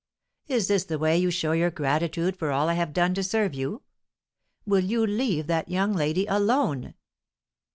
[0.47, 3.53] Is this the way you show your gratitude for all I have done to serve
[3.53, 3.83] you?
[4.65, 6.95] Will you leave that young lady alone?"